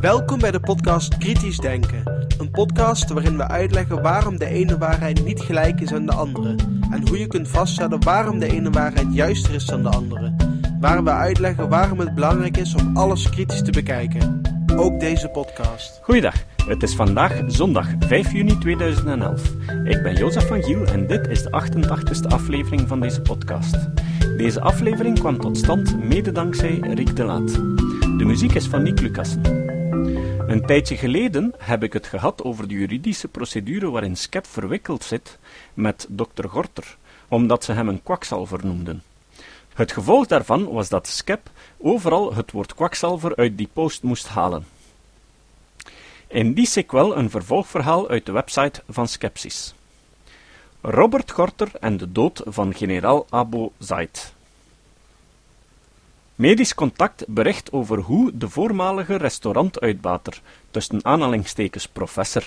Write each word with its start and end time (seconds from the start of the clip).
Welkom 0.00 0.38
bij 0.38 0.50
de 0.50 0.60
podcast 0.60 1.18
Kritisch 1.18 1.58
Denken. 1.58 2.26
Een 2.38 2.50
podcast 2.50 3.10
waarin 3.10 3.36
we 3.36 3.48
uitleggen 3.48 4.02
waarom 4.02 4.38
de 4.38 4.46
ene 4.46 4.78
waarheid 4.78 5.24
niet 5.24 5.40
gelijk 5.40 5.80
is 5.80 5.92
aan 5.92 6.06
de 6.06 6.12
andere. 6.12 6.54
En 6.90 7.08
hoe 7.08 7.18
je 7.18 7.26
kunt 7.26 7.48
vaststellen 7.48 8.04
waarom 8.04 8.38
de 8.38 8.52
ene 8.52 8.70
waarheid 8.70 9.14
juister 9.14 9.54
is 9.54 9.64
dan 9.64 9.82
de 9.82 9.88
andere. 9.88 10.34
Waar 10.80 11.04
we 11.04 11.10
uitleggen 11.10 11.68
waarom 11.68 11.98
het 11.98 12.14
belangrijk 12.14 12.56
is 12.56 12.74
om 12.74 12.96
alles 12.96 13.30
kritisch 13.30 13.62
te 13.62 13.70
bekijken. 13.70 14.40
Ook 14.76 15.00
deze 15.00 15.28
podcast. 15.28 16.00
Goeiedag, 16.02 16.34
het 16.66 16.82
is 16.82 16.94
vandaag 16.94 17.40
zondag 17.46 17.88
5 17.98 18.32
juni 18.32 18.58
2011. 18.58 19.52
Ik 19.84 20.02
ben 20.02 20.16
Jozef 20.16 20.46
van 20.46 20.62
Giel 20.62 20.84
en 20.84 21.06
dit 21.06 21.28
is 21.28 21.42
de 21.42 21.50
88ste 21.50 22.26
aflevering 22.28 22.88
van 22.88 23.00
deze 23.00 23.20
podcast. 23.20 23.76
Deze 24.36 24.60
aflevering 24.60 25.18
kwam 25.18 25.38
tot 25.38 25.58
stand 25.58 26.04
mede 26.04 26.32
dankzij 26.32 26.78
Rick 26.80 27.16
de 27.16 27.24
Laat. 27.24 27.60
De 28.02 28.24
muziek 28.24 28.54
is 28.54 28.66
van 28.66 28.82
Nick 28.82 29.00
Lucassen. 29.00 29.42
Een 30.50 30.66
tijdje 30.66 30.96
geleden 30.96 31.54
heb 31.58 31.82
ik 31.82 31.92
het 31.92 32.06
gehad 32.06 32.42
over 32.42 32.68
de 32.68 32.74
juridische 32.74 33.28
procedure 33.28 33.90
waarin 33.90 34.16
Skep 34.16 34.46
verwikkeld 34.46 35.04
zit 35.04 35.38
met 35.74 36.06
dokter 36.08 36.48
Gorter, 36.48 36.96
omdat 37.28 37.64
ze 37.64 37.72
hem 37.72 37.88
een 37.88 38.02
kwakzalver 38.02 38.66
noemden. 38.66 39.02
Het 39.74 39.92
gevolg 39.92 40.26
daarvan 40.26 40.72
was 40.72 40.88
dat 40.88 41.06
Skep 41.06 41.50
overal 41.78 42.34
het 42.34 42.50
woord 42.50 42.74
kwakzalver 42.74 43.36
uit 43.36 43.58
die 43.58 43.68
post 43.72 44.02
moest 44.02 44.28
halen. 44.28 44.66
In 46.26 46.52
die 46.52 46.66
sequel 46.66 47.16
een 47.16 47.30
vervolgverhaal 47.30 48.08
uit 48.08 48.26
de 48.26 48.32
website 48.32 48.82
van 48.88 49.08
Skepsis. 49.08 49.74
Robert 50.80 51.30
Gorter 51.30 51.70
en 51.80 51.96
de 51.96 52.12
dood 52.12 52.42
van 52.44 52.74
generaal 52.74 53.26
Abu 53.30 53.68
Zaid. 53.78 54.34
Medisch 56.42 56.74
Contact 56.74 57.24
bericht 57.28 57.72
over 57.72 57.98
hoe 57.98 58.30
de 58.34 58.48
voormalige 58.48 59.16
restaurantuitbater, 59.16 60.40
tussen 60.70 61.04
aanhalingstekens 61.04 61.88
professor, 61.88 62.44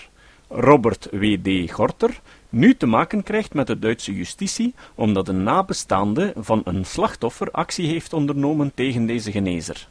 Robert 0.49 1.07
W.D. 1.11 1.71
Gorter, 1.71 2.19
nu 2.49 2.75
te 2.75 2.85
maken 2.85 3.23
krijgt 3.23 3.53
met 3.53 3.67
de 3.67 3.79
Duitse 3.79 4.13
justitie 4.13 4.73
omdat 4.95 5.27
een 5.27 5.43
nabestaande 5.43 6.33
van 6.37 6.61
een 6.63 6.85
slachtoffer 6.85 7.51
actie 7.51 7.87
heeft 7.87 8.13
ondernomen 8.13 8.71
tegen 8.73 9.05
deze 9.05 9.31
genezer. 9.31 9.87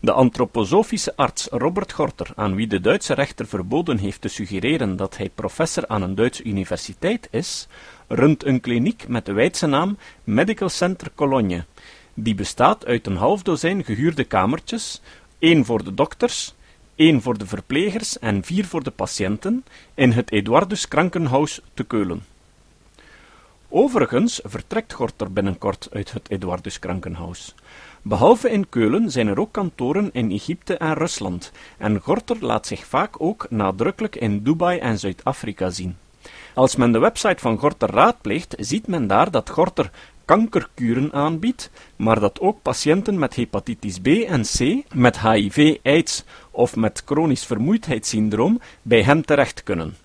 De 0.00 0.12
antroposofische 0.12 1.16
arts 1.16 1.46
Robert 1.50 1.92
Gorter, 1.92 2.32
aan 2.36 2.54
wie 2.54 2.66
de 2.66 2.80
Duitse 2.80 3.14
rechter 3.14 3.46
verboden 3.46 3.98
heeft 3.98 4.20
te 4.20 4.28
suggereren 4.28 4.96
dat 4.96 5.16
hij 5.16 5.28
professor 5.34 5.86
aan 5.86 6.02
een 6.02 6.14
Duitse 6.14 6.44
universiteit 6.44 7.28
is, 7.30 7.66
runt 8.08 8.44
een 8.44 8.60
kliniek 8.60 9.08
met 9.08 9.26
de 9.26 9.32
wijdse 9.32 9.66
naam 9.66 9.98
Medical 10.24 10.68
Center 10.68 11.10
Cologne, 11.14 11.64
die 12.14 12.34
bestaat 12.34 12.86
uit 12.86 13.06
een 13.06 13.16
half 13.16 13.42
dozijn 13.42 13.84
gehuurde 13.84 14.24
kamertjes, 14.24 15.00
één 15.38 15.64
voor 15.64 15.84
de 15.84 15.94
dokters, 15.94 16.54
één 16.94 17.22
voor 17.22 17.38
de 17.38 17.46
verplegers 17.46 18.18
en 18.18 18.44
vier 18.44 18.64
voor 18.64 18.82
de 18.82 18.90
patiënten, 18.90 19.64
in 19.94 20.12
het 20.12 20.32
Eduardus 20.32 20.88
Krankenhaus 20.88 21.60
te 21.74 21.84
Keulen. 21.84 22.24
Overigens 23.68 24.40
vertrekt 24.44 24.92
Gorter 24.92 25.32
binnenkort 25.32 25.88
uit 25.92 26.12
het 26.12 26.30
Eduardus 26.30 26.78
Krankenhaus. 26.78 27.54
Behalve 28.02 28.50
in 28.50 28.68
Keulen 28.68 29.10
zijn 29.10 29.26
er 29.26 29.40
ook 29.40 29.52
kantoren 29.52 30.10
in 30.12 30.30
Egypte 30.30 30.76
en 30.76 30.94
Rusland, 30.94 31.52
en 31.78 32.00
Gorter 32.00 32.36
laat 32.40 32.66
zich 32.66 32.86
vaak 32.86 33.14
ook 33.18 33.46
nadrukkelijk 33.50 34.16
in 34.16 34.42
Dubai 34.42 34.78
en 34.78 34.98
Zuid-Afrika 34.98 35.70
zien. 35.70 35.96
Als 36.54 36.76
men 36.76 36.92
de 36.92 36.98
website 36.98 37.38
van 37.38 37.58
Gorter 37.58 37.90
raadpleegt, 37.90 38.54
ziet 38.58 38.86
men 38.86 39.06
daar 39.06 39.30
dat 39.30 39.50
Gorter 39.50 39.90
kankerkuren 40.32 41.12
aanbiedt, 41.12 41.70
maar 41.96 42.20
dat 42.20 42.40
ook 42.40 42.62
patiënten 42.62 43.18
met 43.18 43.34
hepatitis 43.34 43.98
B 43.98 44.06
en 44.06 44.42
C, 44.42 44.84
met 44.94 45.20
HIV, 45.20 45.76
AIDS 45.82 46.24
of 46.50 46.76
met 46.76 47.02
chronisch 47.04 47.44
vermoeidheidssyndroom 47.44 48.60
bij 48.82 49.02
hem 49.02 49.24
terecht 49.24 49.62
kunnen. 49.62 49.96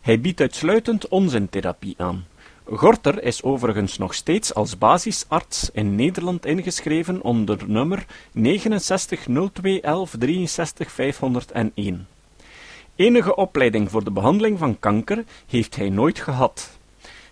Hij 0.00 0.20
biedt 0.20 0.40
uitsluitend 0.40 1.08
onzintherapie 1.08 1.94
aan. 1.98 2.24
Gorter 2.64 3.22
is 3.22 3.42
overigens 3.42 3.98
nog 3.98 4.14
steeds 4.14 4.54
als 4.54 4.78
basisarts 4.78 5.70
in 5.72 5.94
Nederland 5.94 6.46
ingeschreven 6.46 7.22
onder 7.22 7.58
nummer 7.66 8.06
69 8.32 9.26
0211 9.26 10.14
63 10.18 10.90
501. 10.90 12.06
Enige 12.96 13.36
opleiding 13.36 13.90
voor 13.90 14.04
de 14.04 14.10
behandeling 14.10 14.58
van 14.58 14.78
kanker 14.78 15.24
heeft 15.46 15.76
hij 15.76 15.88
nooit 15.88 16.20
gehad. 16.20 16.78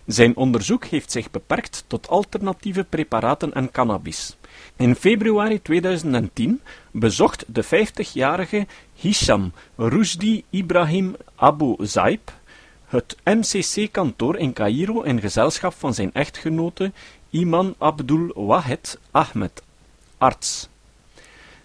Zijn 0.05 0.35
onderzoek 0.35 0.85
heeft 0.85 1.11
zich 1.11 1.31
beperkt 1.31 1.83
tot 1.87 2.07
alternatieve 2.09 2.83
preparaten 2.83 3.53
en 3.53 3.71
cannabis. 3.71 4.37
In 4.75 4.95
februari 4.95 5.61
2010 5.61 6.61
bezocht 6.91 7.45
de 7.47 7.63
50-jarige 7.63 8.67
Hisham 8.95 9.51
Rusdi 9.75 10.43
Ibrahim 10.49 11.15
Abu 11.35 11.75
Zaib 11.79 12.31
het 12.93 13.17
MCC-kantoor 13.23 14.37
in 14.37 14.53
Cairo 14.53 15.01
in 15.01 15.19
gezelschap 15.19 15.73
van 15.73 15.93
zijn 15.93 16.13
echtgenote 16.13 16.91
Iman 17.29 17.75
Abdul 17.77 18.31
Wahed 18.33 18.99
Ahmed, 19.11 19.63
arts. 20.17 20.69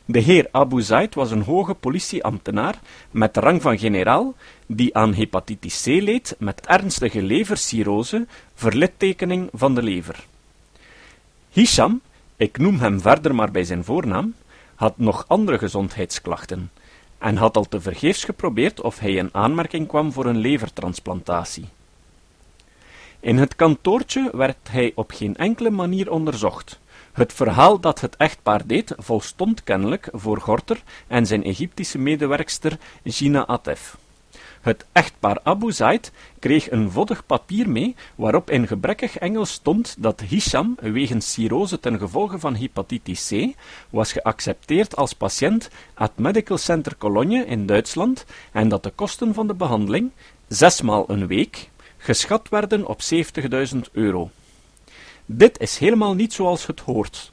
De 0.05 0.19
heer 0.19 0.49
Abu 0.51 0.83
Zaid 0.83 1.15
was 1.15 1.31
een 1.31 1.43
hoge 1.43 1.75
politieambtenaar 1.75 2.81
met 3.11 3.35
de 3.35 3.41
rang 3.41 3.63
van 3.63 3.79
generaal, 3.79 4.35
die 4.69 4.97
aan 4.97 5.15
hepatitis 5.15 5.83
C 5.83 5.87
leed 5.87 6.37
met 6.39 6.67
ernstige 6.67 7.23
levercirrose, 7.23 8.27
verlittekening 8.55 9.49
van 9.53 9.75
de 9.75 9.83
lever. 9.83 10.25
Hisham, 11.51 12.01
ik 12.37 12.59
noem 12.59 12.79
hem 12.79 13.01
verder 13.01 13.35
maar 13.35 13.51
bij 13.51 13.65
zijn 13.65 13.85
voornaam, 13.85 14.35
had 14.75 14.99
nog 14.99 15.25
andere 15.29 15.59
gezondheidsklachten 15.59 16.71
en 17.19 17.37
had 17.37 17.57
al 17.57 17.69
tevergeefs 17.69 18.25
geprobeerd 18.25 18.81
of 18.81 18.99
hij 18.99 19.13
in 19.13 19.29
aanmerking 19.33 19.87
kwam 19.87 20.13
voor 20.13 20.27
een 20.27 20.39
levertransplantatie. 20.39 21.69
In 23.21 23.39
het 23.39 23.57
kantoortje 23.57 24.31
werd 24.33 24.69
hij 24.71 24.93
op 24.95 25.11
geen 25.11 25.37
enkele 25.37 25.71
manier 25.71 26.11
onderzocht. 26.11 26.79
Het 27.13 27.33
verhaal 27.33 27.81
dat 27.81 28.01
het 28.01 28.17
echtpaar 28.17 28.67
deed 28.67 28.95
volstond 28.97 29.65
kennelijk 29.65 30.09
voor 30.13 30.41
Gorter 30.41 30.83
en 31.07 31.27
zijn 31.27 31.45
Egyptische 31.45 31.99
medewerkster 31.99 32.79
Gina 33.05 33.47
Atef. 33.47 33.97
Het 34.69 34.85
echtpaar 34.93 35.41
Abu 35.43 35.73
Zaid 35.73 36.13
kreeg 36.39 36.71
een 36.71 36.91
voddig 36.91 37.27
papier 37.27 37.71
mee, 37.71 37.97
waarop 38.15 38.51
in 38.51 38.67
gebrekkig 38.67 39.19
Engels 39.19 39.53
stond 39.53 39.97
dat 39.99 40.21
Hisham, 40.21 40.77
wegens 40.81 41.33
cirrose 41.33 41.81
ten 41.81 41.99
gevolge 41.99 42.39
van 42.39 42.57
hepatitis 42.57 43.29
C, 43.29 43.57
was 43.91 44.13
geaccepteerd 44.13 44.97
als 44.97 45.13
patiënt 45.13 45.69
at 45.95 46.19
Medical 46.19 46.59
Center 46.59 46.97
Cologne 46.99 47.47
in 47.47 47.67
Duitsland 47.67 48.25
en 48.53 48.69
dat 48.69 48.83
de 48.83 48.91
kosten 48.91 49.35
van 49.35 49.47
de 49.47 49.55
behandeling, 49.55 50.11
zesmaal 50.49 51.05
een 51.11 51.27
week, 51.27 51.71
geschat 51.97 52.49
werden 52.49 52.87
op 52.87 53.01
70.000 53.73 53.79
euro. 53.93 54.31
Dit 55.27 55.61
is 55.61 55.79
helemaal 55.79 56.15
niet 56.15 56.33
zoals 56.33 56.67
het 56.67 56.81
hoort. 56.81 57.33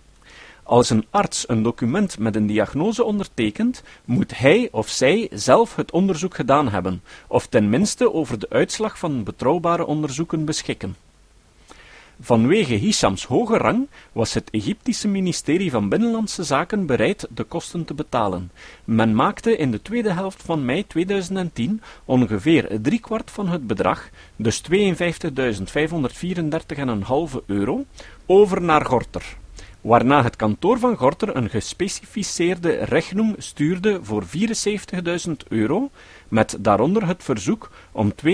Als 0.67 0.89
een 0.89 1.05
arts 1.09 1.49
een 1.49 1.63
document 1.63 2.19
met 2.19 2.35
een 2.35 2.47
diagnose 2.47 3.03
ondertekent, 3.03 3.83
moet 4.05 4.37
hij 4.37 4.67
of 4.71 4.89
zij 4.89 5.27
zelf 5.33 5.75
het 5.75 5.91
onderzoek 5.91 6.35
gedaan 6.35 6.69
hebben, 6.69 7.01
of 7.27 7.47
tenminste 7.47 8.13
over 8.13 8.39
de 8.39 8.49
uitslag 8.49 8.99
van 8.99 9.23
betrouwbare 9.23 9.85
onderzoeken 9.85 10.45
beschikken. 10.45 10.95
Vanwege 12.19 12.73
Hishams 12.73 13.25
hoge 13.25 13.57
rang 13.57 13.87
was 14.11 14.33
het 14.33 14.49
Egyptische 14.49 15.07
ministerie 15.07 15.71
van 15.71 15.89
Binnenlandse 15.89 16.43
Zaken 16.43 16.85
bereid 16.85 17.27
de 17.29 17.43
kosten 17.43 17.85
te 17.85 17.93
betalen. 17.93 18.51
Men 18.83 19.15
maakte 19.15 19.57
in 19.57 19.71
de 19.71 19.81
tweede 19.81 20.13
helft 20.13 20.43
van 20.43 20.65
mei 20.65 20.87
2010 20.87 21.81
ongeveer 22.05 22.81
driekwart 22.81 23.31
van 23.31 23.47
het 23.47 23.67
bedrag, 23.67 24.09
dus 24.35 24.61
52.534,5 24.71 24.75
euro, 27.45 27.85
over 28.25 28.61
naar 28.61 28.85
Gorter 28.85 29.37
waarna 29.85 30.23
het 30.23 30.35
kantoor 30.35 30.79
van 30.79 30.97
Gorter 30.97 31.35
een 31.35 31.49
gespecificeerde 31.49 32.69
rechnung 32.69 33.35
stuurde 33.37 33.99
voor 34.01 34.23
74.000 35.27 35.31
euro, 35.47 35.89
met 36.27 36.57
daaronder 36.59 37.07
het 37.07 37.23
verzoek 37.23 37.71
om 37.91 38.13
52.534,5 38.25 38.27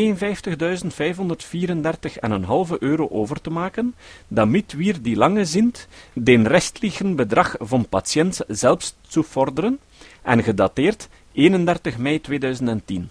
euro 2.79 3.07
over 3.09 3.41
te 3.41 3.49
maken, 3.49 3.95
damit 4.27 4.73
wir 4.73 5.01
die 5.01 5.15
lange 5.15 5.45
sind, 5.45 5.87
den 6.13 6.47
restlichen 6.47 7.15
bedrag 7.15 7.55
van 7.59 7.89
patiënt 7.89 8.39
zelfs 8.47 8.95
zu 9.07 9.23
forderen, 9.23 9.79
en 10.21 10.43
gedateerd 10.43 11.09
31 11.31 11.97
mei 11.97 12.21
2010. 12.21 13.09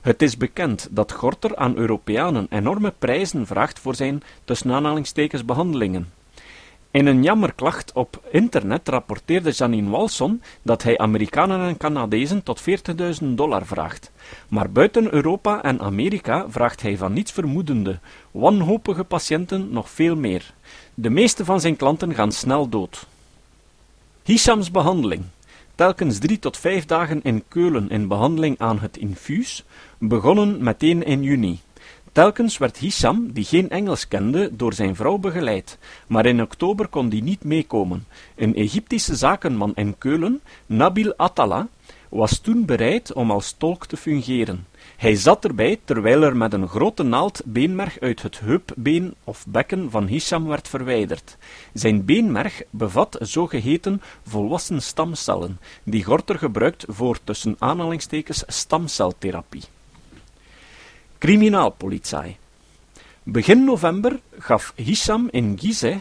Het 0.00 0.22
is 0.22 0.36
bekend 0.36 0.88
dat 0.90 1.12
Gorter 1.12 1.56
aan 1.56 1.76
Europeanen 1.76 2.46
enorme 2.50 2.92
prijzen 2.98 3.46
vraagt 3.46 3.78
voor 3.78 3.94
zijn 3.94 4.22
tussen 4.44 4.72
aanhalingstekens 4.72 5.44
behandelingen. 5.44 6.15
In 6.90 7.06
een 7.06 7.22
jammerklacht 7.22 7.92
op 7.92 8.22
internet 8.30 8.88
rapporteerde 8.88 9.50
Janine 9.50 9.90
Walson 9.90 10.42
dat 10.62 10.82
hij 10.82 10.98
Amerikanen 10.98 11.68
en 11.68 11.76
Canadezen 11.76 12.42
tot 12.42 12.62
40.000 13.22 13.26
dollar 13.26 13.66
vraagt. 13.66 14.10
Maar 14.48 14.70
buiten 14.70 15.14
Europa 15.14 15.62
en 15.62 15.80
Amerika 15.80 16.46
vraagt 16.48 16.82
hij 16.82 16.96
van 16.96 17.12
niets 17.12 17.32
vermoedende, 17.32 17.98
wanhopige 18.30 19.04
patiënten 19.04 19.72
nog 19.72 19.90
veel 19.90 20.16
meer. 20.16 20.52
De 20.94 21.10
meeste 21.10 21.44
van 21.44 21.60
zijn 21.60 21.76
klanten 21.76 22.14
gaan 22.14 22.32
snel 22.32 22.68
dood. 22.68 23.06
Hishams 24.22 24.70
behandeling. 24.70 25.24
telkens 25.74 26.18
drie 26.18 26.38
tot 26.38 26.56
vijf 26.56 26.84
dagen 26.84 27.22
in 27.22 27.44
Keulen 27.48 27.90
in 27.90 28.08
behandeling 28.08 28.58
aan 28.58 28.78
het 28.78 28.96
infuus, 28.96 29.64
begonnen 29.98 30.62
meteen 30.62 31.02
in 31.02 31.22
juni. 31.22 31.60
Telkens 32.16 32.58
werd 32.58 32.76
Hisham, 32.76 33.32
die 33.32 33.44
geen 33.44 33.70
Engels 33.70 34.08
kende, 34.08 34.56
door 34.56 34.72
zijn 34.72 34.96
vrouw 34.96 35.18
begeleid, 35.18 35.78
maar 36.06 36.26
in 36.26 36.42
oktober 36.42 36.88
kon 36.88 37.08
die 37.08 37.22
niet 37.22 37.44
meekomen. 37.44 38.06
Een 38.36 38.54
Egyptische 38.54 39.16
zakenman 39.16 39.72
in 39.74 39.98
Keulen, 39.98 40.40
Nabil 40.66 41.14
Attala, 41.16 41.68
was 42.08 42.38
toen 42.38 42.64
bereid 42.64 43.12
om 43.12 43.30
als 43.30 43.54
tolk 43.58 43.86
te 43.86 43.96
fungeren. 43.96 44.66
Hij 44.96 45.14
zat 45.14 45.44
erbij 45.44 45.80
terwijl 45.84 46.22
er 46.22 46.36
met 46.36 46.52
een 46.52 46.68
grote 46.68 47.02
naald 47.02 47.42
beenmerg 47.44 48.00
uit 48.00 48.22
het 48.22 48.40
heupbeen 48.40 49.14
of 49.24 49.46
bekken 49.48 49.90
van 49.90 50.06
Hisham 50.06 50.46
werd 50.46 50.68
verwijderd. 50.68 51.36
Zijn 51.72 52.04
beenmerg 52.04 52.62
bevat 52.70 53.16
zogeheten 53.20 54.02
volwassen 54.26 54.82
stamcellen, 54.82 55.58
die 55.82 56.04
Gorter 56.04 56.38
gebruikt 56.38 56.84
voor 56.88 57.18
tussen 57.24 57.56
aanhalingstekens 57.58 58.44
stamceltherapie. 58.46 59.62
Criminaalpolitie. 61.26 62.36
Begin 63.22 63.64
november 63.64 64.20
gaf 64.38 64.72
Hisham 64.76 65.28
in 65.30 65.58
Gizeh 65.58 65.96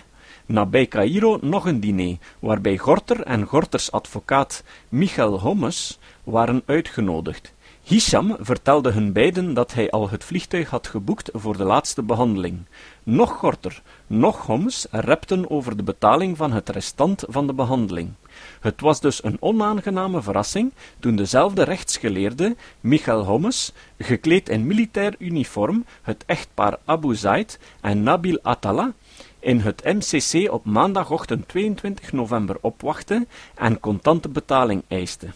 nabij 0.45 0.87
Cairo 0.87 1.37
nog 1.41 1.65
een 1.65 1.79
diner, 1.79 2.17
waarbij 2.39 2.77
Gorter 2.77 3.21
en 3.21 3.45
Gorters 3.45 3.91
advocaat 3.91 4.63
Michael 4.89 5.39
Hommes 5.39 5.99
waren 6.23 6.61
uitgenodigd. 6.65 7.53
Hisham 7.83 8.35
vertelde 8.39 8.91
hun 8.91 9.13
beiden 9.13 9.53
dat 9.53 9.73
hij 9.73 9.89
al 9.89 10.09
het 10.09 10.23
vliegtuig 10.23 10.69
had 10.69 10.87
geboekt 10.87 11.29
voor 11.33 11.57
de 11.57 11.63
laatste 11.63 12.03
behandeling. 12.03 12.65
Nog 13.03 13.31
Gorter, 13.31 13.81
nog 14.07 14.45
Hommes 14.45 14.87
repten 14.91 15.49
over 15.49 15.77
de 15.77 15.83
betaling 15.83 16.37
van 16.37 16.51
het 16.51 16.69
restant 16.69 17.23
van 17.27 17.47
de 17.47 17.53
behandeling. 17.53 18.11
Het 18.59 18.81
was 18.81 18.99
dus 18.99 19.23
een 19.23 19.37
onaangename 19.39 20.21
verrassing 20.21 20.73
toen 20.99 21.15
dezelfde 21.15 21.63
rechtsgeleerde, 21.63 22.55
Michael 22.81 23.23
Hommes, 23.23 23.73
gekleed 23.97 24.49
in 24.49 24.67
militair 24.67 25.15
uniform, 25.17 25.85
het 26.01 26.23
echtpaar 26.25 26.77
Abu 26.85 27.15
Zaid 27.15 27.59
en 27.81 28.03
Nabil 28.03 28.39
Attala 28.41 28.93
in 29.39 29.59
het 29.59 29.83
MCC 29.83 30.51
op 30.51 30.65
maandagochtend 30.65 31.47
22 31.47 32.11
november 32.11 32.57
opwachtte 32.61 33.27
en 33.55 33.79
contante 33.79 34.29
betaling 34.29 34.83
eiste. 34.87 35.27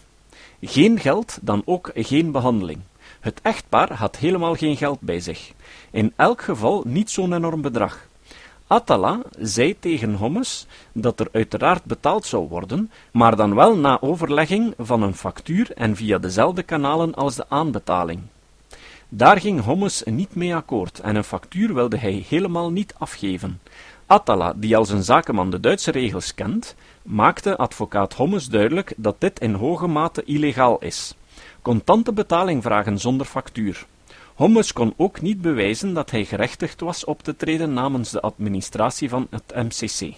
Geen 0.60 1.00
geld, 1.00 1.38
dan 1.42 1.62
ook 1.64 1.90
geen 1.94 2.30
behandeling. 2.30 2.80
Het 3.20 3.40
echtpaar 3.42 3.92
had 3.92 4.16
helemaal 4.16 4.54
geen 4.54 4.76
geld 4.76 5.00
bij 5.00 5.20
zich. 5.20 5.52
In 5.90 6.12
elk 6.16 6.42
geval 6.42 6.82
niet 6.86 7.10
zo'n 7.10 7.32
enorm 7.32 7.60
bedrag. 7.60 8.08
Attala 8.70 9.22
zei 9.38 9.78
tegen 9.78 10.14
Hommes 10.14 10.66
dat 10.92 11.20
er 11.20 11.28
uiteraard 11.32 11.84
betaald 11.84 12.24
zou 12.26 12.48
worden, 12.48 12.90
maar 13.12 13.36
dan 13.36 13.54
wel 13.54 13.76
na 13.76 14.00
overlegging 14.00 14.74
van 14.78 15.02
een 15.02 15.14
factuur 15.14 15.72
en 15.72 15.96
via 15.96 16.18
dezelfde 16.18 16.62
kanalen 16.62 17.14
als 17.14 17.34
de 17.34 17.44
aanbetaling. 17.48 18.20
Daar 19.08 19.40
ging 19.40 19.64
Hommes 19.64 20.02
niet 20.04 20.34
mee 20.34 20.54
akkoord 20.54 21.00
en 21.00 21.16
een 21.16 21.24
factuur 21.24 21.74
wilde 21.74 21.98
hij 21.98 22.24
helemaal 22.28 22.70
niet 22.70 22.94
afgeven. 22.98 23.60
Attala, 24.06 24.52
die 24.56 24.76
als 24.76 24.90
een 24.90 25.04
zakenman 25.04 25.50
de 25.50 25.60
Duitse 25.60 25.90
regels 25.90 26.34
kent, 26.34 26.74
maakte 27.02 27.56
advocaat 27.56 28.14
Hommes 28.14 28.48
duidelijk 28.48 28.92
dat 28.96 29.16
dit 29.18 29.40
in 29.40 29.54
hoge 29.54 29.86
mate 29.86 30.24
illegaal 30.24 30.78
is. 30.78 31.14
Contante 31.62 32.12
betaling 32.12 32.62
vragen 32.62 32.98
zonder 32.98 33.26
factuur. 33.26 33.86
Hommes 34.40 34.72
kon 34.72 34.94
ook 34.96 35.20
niet 35.20 35.40
bewijzen 35.40 35.94
dat 35.94 36.10
hij 36.10 36.24
gerechtigd 36.24 36.80
was 36.80 37.04
op 37.04 37.22
te 37.22 37.36
treden 37.36 37.72
namens 37.72 38.10
de 38.10 38.20
administratie 38.20 39.08
van 39.08 39.26
het 39.30 39.54
MCC. 39.54 40.14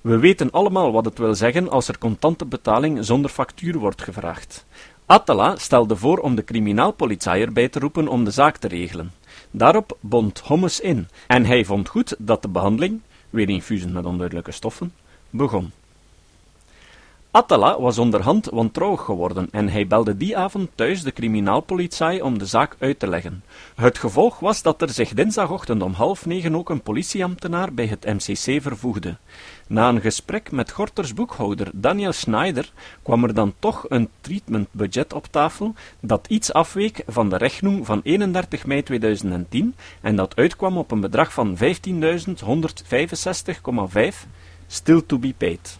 We 0.00 0.18
weten 0.18 0.50
allemaal 0.50 0.92
wat 0.92 1.04
het 1.04 1.18
wil 1.18 1.34
zeggen 1.34 1.70
als 1.70 1.88
er 1.88 1.98
contante 1.98 2.44
betaling 2.44 3.04
zonder 3.04 3.30
factuur 3.30 3.78
wordt 3.78 4.02
gevraagd. 4.02 4.66
Attala 5.06 5.56
stelde 5.56 5.96
voor 5.96 6.18
om 6.18 6.34
de 6.34 6.44
criminaalpolitie 6.44 7.30
erbij 7.30 7.68
te 7.68 7.78
roepen 7.78 8.08
om 8.08 8.24
de 8.24 8.30
zaak 8.30 8.56
te 8.56 8.68
regelen. 8.68 9.12
Daarop 9.50 9.96
bond 10.00 10.38
Hommes 10.38 10.80
in, 10.80 11.08
en 11.26 11.44
hij 11.44 11.64
vond 11.64 11.88
goed 11.88 12.14
dat 12.18 12.42
de 12.42 12.48
behandeling, 12.48 13.00
weer 13.30 13.48
infusen 13.48 13.92
met 13.92 14.04
onduidelijke 14.04 14.52
stoffen, 14.52 14.92
begon. 15.30 15.72
Attala 17.30 17.80
was 17.80 17.98
onderhand 17.98 18.46
wantrouwig 18.46 19.00
geworden 19.00 19.48
en 19.50 19.68
hij 19.68 19.86
belde 19.86 20.16
die 20.16 20.36
avond 20.36 20.70
thuis 20.74 21.02
de 21.02 21.12
criminaalpolitie 21.12 22.24
om 22.24 22.38
de 22.38 22.46
zaak 22.46 22.76
uit 22.78 22.98
te 22.98 23.08
leggen. 23.08 23.42
Het 23.74 23.98
gevolg 23.98 24.38
was 24.38 24.62
dat 24.62 24.82
er 24.82 24.90
zich 24.90 25.14
dinsdagochtend 25.14 25.82
om 25.82 25.92
half 25.92 26.26
negen 26.26 26.56
ook 26.56 26.70
een 26.70 26.80
politieambtenaar 26.80 27.72
bij 27.74 27.86
het 27.86 28.04
MCC 28.04 28.62
vervoegde. 28.62 29.16
Na 29.66 29.88
een 29.88 30.00
gesprek 30.00 30.50
met 30.50 30.72
Gorters 30.72 31.14
boekhouder 31.14 31.70
Daniel 31.72 32.12
Schneider 32.12 32.72
kwam 33.02 33.24
er 33.24 33.34
dan 33.34 33.54
toch 33.58 33.84
een 33.88 34.08
treatmentbudget 34.20 35.12
op 35.12 35.26
tafel 35.30 35.74
dat 36.00 36.26
iets 36.28 36.52
afweek 36.52 37.02
van 37.06 37.28
de 37.28 37.36
rechnung 37.36 37.86
van 37.86 38.00
31 38.02 38.66
mei 38.66 38.82
2010 38.82 39.74
en 40.00 40.16
dat 40.16 40.36
uitkwam 40.36 40.78
op 40.78 40.90
een 40.90 41.00
bedrag 41.00 41.32
van 41.32 41.56
15.165,5 41.56 41.62
still 44.66 45.02
to 45.06 45.18
be 45.18 45.34
paid. 45.38 45.78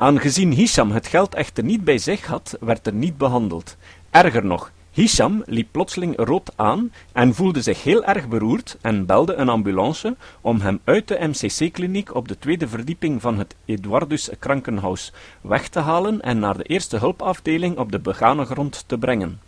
Aangezien 0.00 0.52
Hisham 0.52 0.90
het 0.90 1.06
geld 1.06 1.34
echter 1.34 1.64
niet 1.64 1.84
bij 1.84 1.98
zich 1.98 2.26
had, 2.26 2.56
werd 2.60 2.86
er 2.86 2.92
niet 2.92 3.16
behandeld. 3.16 3.76
Erger 4.10 4.44
nog, 4.44 4.72
Hisham 4.90 5.42
liep 5.46 5.68
plotseling 5.70 6.16
rood 6.16 6.52
aan 6.56 6.92
en 7.12 7.34
voelde 7.34 7.62
zich 7.62 7.82
heel 7.82 8.04
erg 8.04 8.28
beroerd 8.28 8.78
en 8.80 9.06
belde 9.06 9.34
een 9.34 9.48
ambulance 9.48 10.16
om 10.40 10.60
hem 10.60 10.80
uit 10.84 11.08
de 11.08 11.18
MCC-kliniek 11.20 12.14
op 12.14 12.28
de 12.28 12.38
tweede 12.38 12.68
verdieping 12.68 13.20
van 13.20 13.38
het 13.38 13.54
Eduardus 13.64 14.30
Krankenhaus 14.38 15.12
weg 15.40 15.68
te 15.68 15.80
halen 15.80 16.20
en 16.20 16.38
naar 16.38 16.56
de 16.56 16.64
eerste 16.64 16.96
hulpafdeling 16.96 17.78
op 17.78 17.92
de 17.92 17.98
begane 17.98 18.44
grond 18.44 18.84
te 18.86 18.98
brengen. 18.98 19.40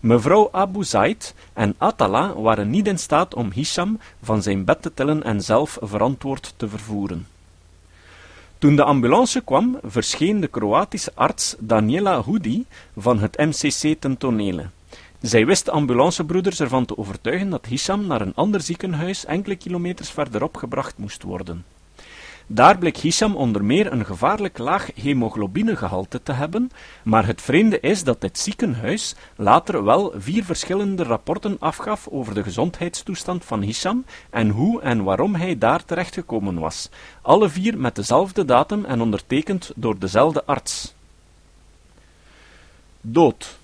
Mevrouw 0.00 0.48
Abu 0.52 0.84
Zaid 0.84 1.34
en 1.52 1.74
Atala 1.78 2.34
waren 2.34 2.70
niet 2.70 2.86
in 2.86 2.98
staat 2.98 3.34
om 3.34 3.50
Hisham 3.52 3.98
van 4.22 4.42
zijn 4.42 4.64
bed 4.64 4.82
te 4.82 4.94
tillen 4.94 5.22
en 5.22 5.40
zelf 5.40 5.78
verantwoord 5.80 6.54
te 6.56 6.68
vervoeren. 6.68 7.26
Toen 8.64 8.76
de 8.76 8.84
ambulance 8.84 9.40
kwam, 9.40 9.78
verscheen 9.82 10.40
de 10.40 10.46
Kroatische 10.46 11.12
arts 11.14 11.56
Daniela 11.58 12.22
Hudi 12.22 12.64
van 12.96 13.18
het 13.18 13.36
MCC 13.36 14.00
ten 14.00 14.16
tonele. 14.16 14.66
Zij 15.20 15.46
wist 15.46 15.64
de 15.64 15.70
ambulancebroeders 15.70 16.60
ervan 16.60 16.84
te 16.84 16.98
overtuigen 16.98 17.50
dat 17.50 17.66
Hisham 17.66 18.06
naar 18.06 18.20
een 18.20 18.34
ander 18.34 18.60
ziekenhuis 18.60 19.24
enkele 19.24 19.56
kilometers 19.56 20.10
verderop 20.10 20.56
gebracht 20.56 20.98
moest 20.98 21.22
worden. 21.22 21.64
Daar 22.46 22.78
bleek 22.78 22.96
Hisham 22.96 23.36
onder 23.36 23.64
meer 23.64 23.92
een 23.92 24.04
gevaarlijk 24.04 24.58
laag 24.58 24.90
hemoglobinegehalte 24.94 26.22
te 26.22 26.32
hebben, 26.32 26.70
maar 27.02 27.26
het 27.26 27.42
vreemde 27.42 27.80
is 27.80 28.04
dat 28.04 28.20
dit 28.20 28.38
ziekenhuis 28.38 29.14
later 29.36 29.84
wel 29.84 30.12
vier 30.16 30.44
verschillende 30.44 31.02
rapporten 31.02 31.56
afgaf 31.60 32.08
over 32.08 32.34
de 32.34 32.42
gezondheidstoestand 32.42 33.44
van 33.44 33.62
Hisham 33.62 34.04
en 34.30 34.48
hoe 34.48 34.80
en 34.80 35.04
waarom 35.04 35.34
hij 35.34 35.58
daar 35.58 35.84
terechtgekomen 35.84 36.58
was, 36.58 36.90
alle 37.22 37.48
vier 37.48 37.78
met 37.78 37.94
dezelfde 37.94 38.44
datum 38.44 38.84
en 38.84 39.00
ondertekend 39.00 39.72
door 39.74 39.98
dezelfde 39.98 40.44
arts. 40.44 40.94
Dood 43.00 43.58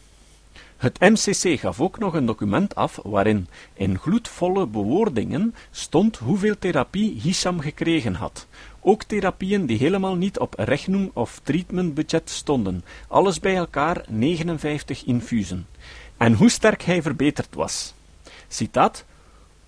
het 0.80 1.00
MCC 1.00 1.60
gaf 1.60 1.80
ook 1.80 1.99
nog 1.99 2.14
een 2.14 2.26
document 2.26 2.75
af 2.75 2.99
waarin 3.02 3.49
in 3.75 3.99
gloedvolle 3.99 4.66
bewoordingen 4.66 5.54
stond 5.70 6.16
hoeveel 6.16 6.58
therapie 6.58 7.20
Hisham 7.20 7.60
gekregen 7.60 8.14
had. 8.14 8.46
Ook 8.80 9.02
therapieën 9.02 9.66
die 9.66 9.78
helemaal 9.78 10.14
niet 10.14 10.38
op 10.38 10.54
rechnung 10.56 11.10
of 11.12 11.40
treatmentbudget 11.42 12.30
stonden, 12.30 12.84
alles 13.08 13.40
bij 13.40 13.56
elkaar 13.56 14.04
59 14.08 15.04
infusen. 15.04 15.66
En 16.16 16.32
hoe 16.32 16.50
sterk 16.50 16.82
hij 16.82 17.02
verbeterd 17.02 17.54
was. 17.54 17.94
Citaat 18.49 19.04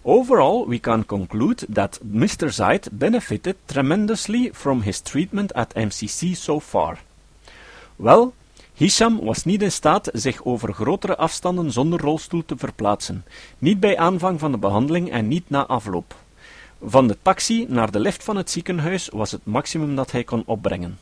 Overall, 0.05 0.67
we 0.67 0.81
can 0.81 1.07
conclude 1.07 1.67
that 1.73 2.01
Mr. 2.03 2.51
Zaid 2.51 2.89
benefited 2.93 3.57
tremendously 3.67 4.51
from 4.53 4.81
his 4.81 5.01
treatment 5.01 5.55
at 5.55 5.75
MCC 5.75 6.35
so 6.35 6.61
far. 6.61 6.99
Wel, 7.97 8.35
Hisham 8.75 9.21
was 9.21 9.45
niet 9.45 9.63
in 9.63 9.73
staat 9.73 10.09
zich 10.13 10.45
over 10.45 10.73
grotere 10.73 11.17
afstanden 11.17 11.73
zonder 11.73 12.01
rolstoel 12.01 12.45
te 12.45 12.57
verplaatsen, 12.57 13.25
niet 13.59 13.81
bij 13.81 13.99
aanvang 13.99 14.41
van 14.41 14.53
de 14.53 14.59
behandeling 14.59 15.11
en 15.11 15.29
niet 15.29 15.51
na 15.51 15.67
afloop. 15.67 16.15
Van 16.85 17.09
de 17.09 17.17
taxi 17.23 17.67
naar 17.69 17.91
de 17.91 18.01
lift 18.01 18.25
van 18.25 18.37
het 18.37 18.51
ziekenhuis 18.51 19.09
was 19.09 19.31
het 19.31 19.41
maximum 19.45 19.97
dat 19.97 20.11
hij 20.11 20.25
kon 20.25 20.43
opbrengen. 20.47 20.99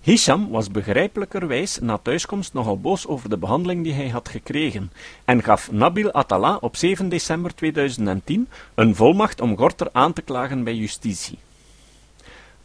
Hisham 0.00 0.48
was 0.50 0.70
begrijpelijkerwijs 0.70 1.78
na 1.78 1.98
thuiskomst 1.98 2.52
nogal 2.52 2.80
boos 2.80 3.06
over 3.06 3.28
de 3.28 3.36
behandeling 3.36 3.84
die 3.84 3.92
hij 3.92 4.08
had 4.08 4.28
gekregen 4.28 4.92
en 5.24 5.42
gaf 5.42 5.70
Nabil 5.70 6.10
Attala 6.10 6.58
op 6.60 6.76
7 6.76 7.08
december 7.08 7.54
2010 7.54 8.48
een 8.74 8.94
volmacht 8.94 9.40
om 9.40 9.56
Gorter 9.56 9.88
aan 9.92 10.12
te 10.12 10.22
klagen 10.22 10.64
bij 10.64 10.74
justitie. 10.74 11.38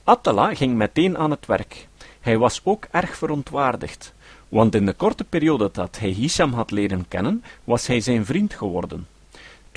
Attala 0.04 0.56
ging 0.56 0.76
meteen 0.76 1.18
aan 1.18 1.32
het 1.32 1.46
werk. 1.46 1.88
Hij 2.20 2.38
was 2.38 2.62
ook 2.64 2.88
erg 2.92 3.18
verontwaardigd, 3.18 4.14
want 4.50 4.76
in 4.76 4.86
de 4.86 4.94
korte 4.94 5.24
periode 5.24 5.70
dat 5.72 6.00
hij 6.00 6.10
Hisham 6.10 6.54
had 6.54 6.72
leren 6.72 7.08
kennen, 7.08 7.44
was 7.64 7.88
hij 7.88 8.00
zijn 8.00 8.26
vriend 8.26 8.54
geworden. 8.54 9.08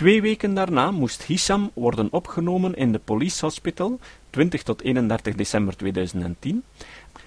Twee 0.01 0.23
weken 0.23 0.55
daarna 0.55 0.91
moest 0.91 1.23
Hisham 1.23 1.71
worden 1.75 2.09
opgenomen 2.11 2.75
in 2.75 2.93
de 2.93 2.99
Police 2.99 3.45
Hospital, 3.45 3.99
20 4.31 4.63
tot 4.63 4.83
31 4.83 5.35
december 5.35 5.77
2010, 5.77 6.65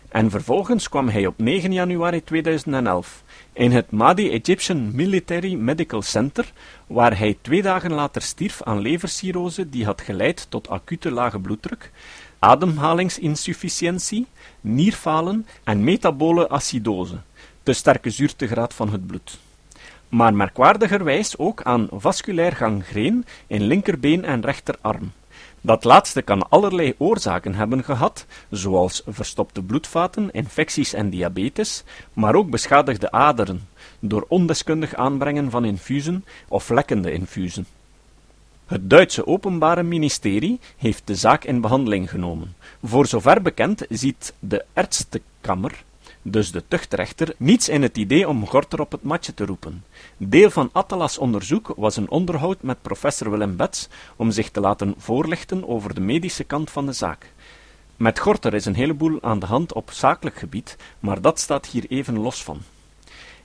en 0.09 0.29
vervolgens 0.29 0.89
kwam 0.89 1.09
hij 1.09 1.25
op 1.25 1.37
9 1.37 1.73
januari 1.73 2.23
2011 2.23 3.23
in 3.53 3.71
het 3.71 3.91
Mahdi 3.91 4.31
Egyptian 4.31 4.95
Military 4.95 5.53
Medical 5.53 6.01
Center, 6.01 6.53
waar 6.87 7.17
hij 7.17 7.37
twee 7.41 7.61
dagen 7.61 7.91
later 7.91 8.21
stierf 8.21 8.63
aan 8.63 8.79
levercirrose 8.79 9.69
die 9.69 9.85
had 9.85 10.01
geleid 10.01 10.45
tot 10.49 10.69
acute 10.69 11.11
lage 11.11 11.39
bloeddruk, 11.39 11.91
ademhalingsinsufficiëntie, 12.39 14.27
nierfalen 14.61 15.47
en 15.63 15.83
metabole 15.83 16.49
acidose, 16.49 17.17
de 17.63 17.73
sterke 17.73 18.09
zuurtegraad 18.09 18.73
van 18.73 18.91
het 18.91 19.07
bloed. 19.07 19.39
Maar 20.13 20.33
merkwaardigerwijs 20.33 21.37
ook 21.37 21.61
aan 21.61 21.87
vasculair 21.91 22.55
gangreen 22.55 23.25
in 23.47 23.63
linkerbeen 23.63 24.25
en 24.25 24.41
rechterarm. 24.41 25.11
Dat 25.61 25.83
laatste 25.83 26.21
kan 26.21 26.49
allerlei 26.49 26.95
oorzaken 26.97 27.55
hebben 27.55 27.83
gehad, 27.83 28.25
zoals 28.49 29.03
verstopte 29.07 29.61
bloedvaten, 29.61 30.31
infecties 30.31 30.93
en 30.93 31.09
diabetes, 31.09 31.83
maar 32.13 32.35
ook 32.35 32.49
beschadigde 32.49 33.11
aderen, 33.11 33.67
door 33.99 34.25
ondeskundig 34.27 34.95
aanbrengen 34.95 35.49
van 35.49 35.65
infusen 35.65 36.25
of 36.47 36.69
lekkende 36.69 37.11
infusen. 37.11 37.65
Het 38.65 38.89
Duitse 38.89 39.27
Openbare 39.27 39.83
Ministerie 39.83 40.59
heeft 40.77 41.07
de 41.07 41.15
zaak 41.15 41.43
in 41.43 41.61
behandeling 41.61 42.09
genomen. 42.09 42.55
Voor 42.83 43.07
zover 43.07 43.41
bekend 43.41 43.85
ziet 43.89 44.33
de 44.39 44.65
Ärztekammer 44.73 45.83
dus 46.23 46.51
de 46.51 46.63
tuchtrechter, 46.67 47.35
niets 47.37 47.69
in 47.69 47.81
het 47.81 47.97
idee 47.97 48.27
om 48.27 48.47
Gorter 48.47 48.79
op 48.79 48.91
het 48.91 49.03
matje 49.03 49.33
te 49.33 49.45
roepen. 49.45 49.83
Deel 50.17 50.49
van 50.49 50.69
Attalas 50.71 51.17
onderzoek 51.17 51.73
was 51.75 51.95
een 51.95 52.09
onderhoud 52.09 52.61
met 52.61 52.81
professor 52.81 53.31
Willem 53.31 53.55
Betts 53.55 53.87
om 54.15 54.31
zich 54.31 54.49
te 54.49 54.59
laten 54.59 54.93
voorlichten 54.97 55.67
over 55.67 55.93
de 55.93 56.01
medische 56.01 56.43
kant 56.43 56.71
van 56.71 56.85
de 56.85 56.93
zaak. 56.93 57.31
Met 57.95 58.19
Gorter 58.19 58.53
is 58.53 58.65
een 58.65 58.75
heleboel 58.75 59.17
aan 59.21 59.39
de 59.39 59.45
hand 59.45 59.73
op 59.73 59.91
zakelijk 59.91 60.35
gebied, 60.35 60.77
maar 60.99 61.21
dat 61.21 61.39
staat 61.39 61.65
hier 61.65 61.85
even 61.89 62.19
los 62.19 62.43
van. 62.43 62.61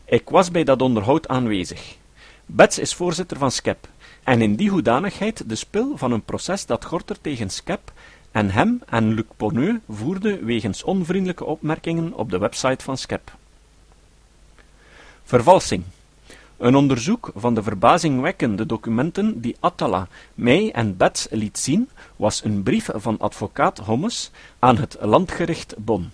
Ik 0.05 0.29
was 0.29 0.51
bij 0.51 0.65
dat 0.65 0.83
onderhoud 0.83 1.29
aanwezig. 1.29 1.97
Betts 2.47 2.79
is 2.79 2.95
voorzitter 2.95 3.39
van 3.39 3.51
SCEP, 3.51 3.89
en 4.23 4.43
in 4.43 4.57
die 4.57 4.71
hoedanigheid 4.71 5.49
de 5.49 5.55
spil 5.55 5.97
van 5.97 6.13
een 6.13 6.25
proces 6.25 6.67
dat 6.67 6.85
Gorter 6.85 7.21
tegen 7.21 7.51
SCEP 7.51 7.93
en 8.31 8.51
hem 8.51 8.83
en 8.87 9.15
Luc 9.15 9.25
Ponneux 9.37 9.81
voerde 9.89 10.45
wegens 10.45 10.83
onvriendelijke 10.83 11.45
opmerkingen 11.45 12.15
op 12.15 12.31
de 12.31 12.39
website 12.39 12.85
van 12.85 12.97
SCEP. 12.97 13.37
Vervalsing. 15.25 15.85
Een 16.57 16.75
onderzoek 16.77 17.31
van 17.35 17.55
de 17.55 17.63
verbazingwekkende 17.63 18.67
documenten 18.67 19.41
die 19.41 19.57
Attala 19.61 20.09
mij 20.35 20.73
en 20.73 20.97
Betts 20.97 21.27
liet 21.31 21.59
zien, 21.59 21.89
was 22.17 22.45
een 22.45 22.63
brief 22.63 22.89
van 22.93 23.19
advocaat 23.19 23.79
Hommes 23.79 24.31
aan 24.59 24.77
het 24.77 24.97
landgericht 25.01 25.75
Bonn. 25.79 26.11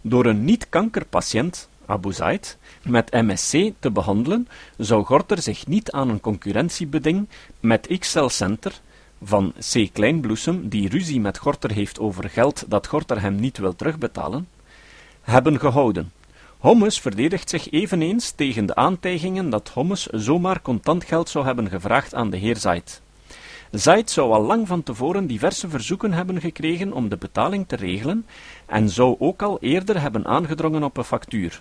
Door 0.00 0.26
een 0.26 0.44
niet-kankerpatiënt, 0.44 1.68
Abu 1.86 2.12
Zaid, 2.12 2.58
met 2.82 3.12
MSC 3.12 3.72
te 3.78 3.90
behandelen, 3.90 4.48
zou 4.76 5.04
Gorter 5.04 5.42
zich 5.42 5.66
niet 5.66 5.90
aan 5.90 6.08
een 6.08 6.20
concurrentiebeding 6.20 7.28
met 7.60 7.98
XL 7.98 8.26
Center 8.26 8.80
van 9.24 9.52
C. 9.72 9.88
Kleinbloesem, 9.92 10.68
die 10.68 10.88
ruzie 10.88 11.20
met 11.20 11.38
Gorter 11.38 11.72
heeft 11.72 11.98
over 11.98 12.30
geld 12.30 12.64
dat 12.68 12.86
Gorter 12.86 13.20
hem 13.20 13.34
niet 13.34 13.58
wil 13.58 13.76
terugbetalen, 13.76 14.48
hebben 15.20 15.60
gehouden. 15.60 16.12
Hommes 16.58 17.00
verdedigt 17.00 17.50
zich 17.50 17.70
eveneens 17.70 18.30
tegen 18.30 18.66
de 18.66 18.74
aantijgingen 18.74 19.50
dat 19.50 19.68
Hommes 19.68 20.06
zomaar 20.06 20.62
contant 20.62 21.04
geld 21.04 21.28
zou 21.28 21.44
hebben 21.44 21.68
gevraagd 21.68 22.14
aan 22.14 22.30
de 22.30 22.36
heer 22.36 22.56
Zait. 22.56 23.02
Zait 23.70 24.10
zou 24.10 24.32
al 24.32 24.42
lang 24.42 24.68
van 24.68 24.82
tevoren 24.82 25.26
diverse 25.26 25.68
verzoeken 25.68 26.12
hebben 26.12 26.40
gekregen 26.40 26.92
om 26.92 27.08
de 27.08 27.16
betaling 27.16 27.68
te 27.68 27.76
regelen 27.76 28.26
en 28.66 28.88
zou 28.88 29.16
ook 29.18 29.42
al 29.42 29.58
eerder 29.60 30.00
hebben 30.00 30.26
aangedrongen 30.26 30.82
op 30.82 30.96
een 30.96 31.04
factuur. 31.04 31.60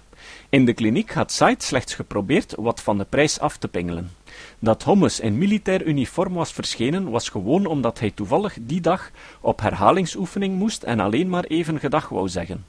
In 0.50 0.66
de 0.66 0.74
kliniek 0.74 1.14
had 1.14 1.32
Zait 1.32 1.64
slechts 1.64 1.94
geprobeerd 1.94 2.56
wat 2.58 2.82
van 2.82 2.98
de 2.98 3.06
prijs 3.10 3.40
af 3.40 3.58
te 3.58 3.68
pingelen. 3.68 4.12
Dat 4.60 4.84
Hommes 4.84 5.20
in 5.20 5.38
militair 5.38 5.86
uniform 5.86 6.34
was 6.34 6.52
verschenen, 6.52 7.10
was 7.10 7.30
gewoon 7.30 7.66
omdat 7.66 8.00
hij 8.00 8.12
toevallig 8.12 8.58
die 8.62 8.82
dag 8.82 9.12
op 9.42 9.62
herhalingsoefening 9.62 10.58
moest 10.58 10.84
en 10.84 11.00
alleen 11.00 11.30
maar 11.30 11.44
even 11.44 11.80
gedag 11.80 12.10
wou 12.10 12.30
zeggen. 12.30 12.66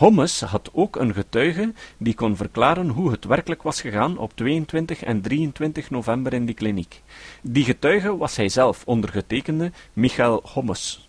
Hommes 0.00 0.40
had 0.40 0.70
ook 0.72 0.96
een 0.96 1.14
getuige 1.14 1.72
die 1.98 2.14
kon 2.14 2.36
verklaren 2.36 2.88
hoe 2.88 3.10
het 3.10 3.24
werkelijk 3.24 3.62
was 3.62 3.80
gegaan 3.80 4.18
op 4.18 4.32
22 4.34 5.02
en 5.02 5.20
23 5.20 5.90
november 5.90 6.32
in 6.32 6.46
die 6.46 6.54
kliniek. 6.54 7.02
Die 7.40 7.64
getuige 7.64 8.16
was 8.16 8.36
hij 8.36 8.48
zelf, 8.48 8.82
ondergetekende 8.84 9.72
Michael 9.92 10.42
Hommes. 10.52 11.08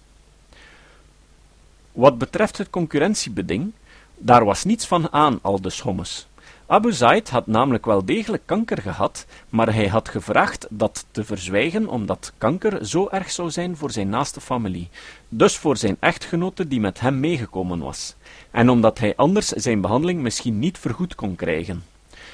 Wat 1.91 2.17
betreft 2.17 2.57
het 2.57 2.69
concurrentiebeding, 2.69 3.71
daar 4.17 4.45
was 4.45 4.63
niets 4.63 4.87
van 4.87 5.11
aan, 5.11 5.39
aldus 5.41 5.79
Hommes. 5.81 6.27
Abu 6.71 6.93
Zaid 6.93 7.29
had 7.29 7.47
namelijk 7.47 7.85
wel 7.85 8.05
degelijk 8.05 8.43
kanker 8.45 8.81
gehad, 8.81 9.25
maar 9.49 9.73
hij 9.73 9.87
had 9.87 10.09
gevraagd 10.09 10.67
dat 10.69 11.05
te 11.11 11.23
verzwijgen 11.23 11.87
omdat 11.87 12.33
kanker 12.37 12.85
zo 12.85 13.07
erg 13.09 13.31
zou 13.31 13.49
zijn 13.49 13.77
voor 13.77 13.91
zijn 13.91 14.09
naaste 14.09 14.41
familie, 14.41 14.89
dus 15.29 15.57
voor 15.57 15.77
zijn 15.77 15.97
echtgenote 15.99 16.67
die 16.67 16.79
met 16.79 16.99
hem 16.99 17.19
meegekomen 17.19 17.79
was, 17.79 18.15
en 18.51 18.69
omdat 18.69 18.99
hij 18.99 19.15
anders 19.15 19.47
zijn 19.47 19.81
behandeling 19.81 20.21
misschien 20.21 20.59
niet 20.59 20.77
vergoed 20.77 21.15
kon 21.15 21.35
krijgen. 21.35 21.83